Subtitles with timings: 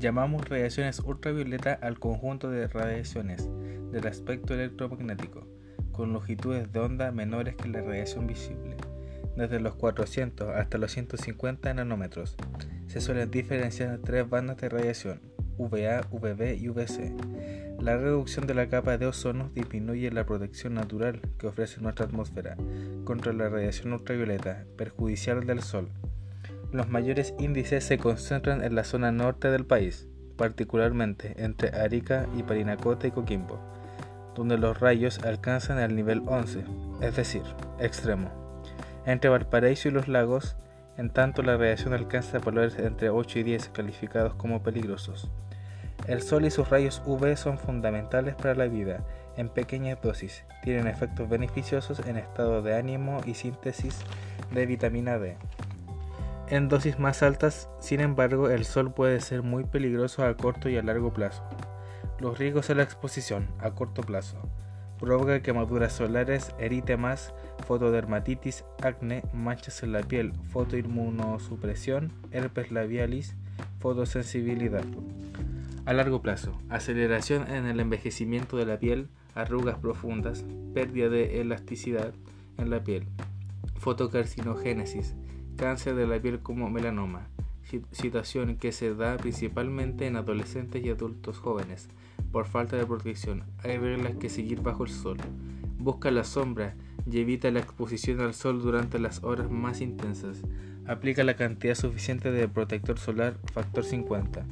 [0.00, 3.46] Llamamos radiaciones ultravioleta al conjunto de radiaciones
[3.92, 5.46] del aspecto electromagnético,
[5.92, 8.78] con longitudes de onda menores que la radiación visible,
[9.36, 12.38] desde los 400 hasta los 150 nanómetros.
[12.86, 15.20] Se suelen diferenciar tres bandas de radiación,
[15.58, 17.12] UVA, UVB y UVC.
[17.78, 22.56] La reducción de la capa de ozono disminuye la protección natural que ofrece nuestra atmósfera
[23.04, 25.90] contra la radiación ultravioleta perjudicial del Sol.
[26.72, 30.06] Los mayores índices se concentran en la zona norte del país,
[30.36, 33.58] particularmente entre Arica y Parinacota y Coquimbo,
[34.36, 36.64] donde los rayos alcanzan el nivel 11,
[37.00, 37.42] es decir,
[37.80, 38.30] extremo.
[39.04, 40.56] Entre Valparaíso y los lagos,
[40.96, 45.28] en tanto la radiación alcanza valores entre 8 y 10 calificados como peligrosos.
[46.06, 49.04] El sol y sus rayos UV son fundamentales para la vida
[49.36, 50.44] en pequeñas dosis.
[50.62, 53.98] Tienen efectos beneficiosos en estado de ánimo y síntesis
[54.52, 55.36] de vitamina D.
[56.50, 60.76] En dosis más altas, sin embargo, el sol puede ser muy peligroso a corto y
[60.76, 61.44] a largo plazo.
[62.18, 64.36] Los riesgos a la exposición a corto plazo
[64.98, 67.32] provoca quemaduras solares, eritemas,
[67.68, 73.36] fotodermatitis, acné, manchas en la piel, fotoinmunosupresión, herpes labialis,
[73.78, 74.84] fotosensibilidad.
[75.86, 82.12] A largo plazo, aceleración en el envejecimiento de la piel, arrugas profundas, pérdida de elasticidad
[82.58, 83.06] en la piel,
[83.76, 85.14] fotocarcinogénesis,
[85.56, 87.28] cáncer de la piel como melanoma,
[87.92, 91.88] situación que se da principalmente en adolescentes y adultos jóvenes
[92.32, 93.44] por falta de protección.
[93.62, 95.18] Hay reglas que seguir bajo el sol.
[95.78, 96.74] Busca la sombra
[97.10, 100.42] y evita la exposición al sol durante las horas más intensas.
[100.86, 104.44] Aplica la cantidad suficiente de protector solar factor 50.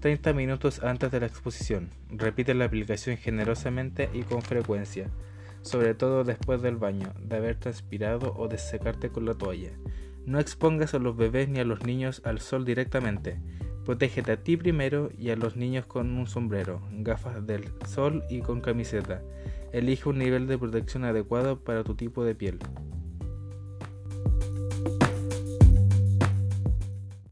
[0.00, 1.90] 30 minutos antes de la exposición.
[2.10, 5.08] Repite la aplicación generosamente y con frecuencia,
[5.62, 9.70] sobre todo después del baño, de haber transpirado o de secarte con la toalla.
[10.24, 13.40] No expongas a los bebés ni a los niños al sol directamente.
[13.84, 18.40] Protégete a ti primero y a los niños con un sombrero, gafas del sol y
[18.40, 19.22] con camiseta.
[19.72, 22.58] Elige un nivel de protección adecuado para tu tipo de piel.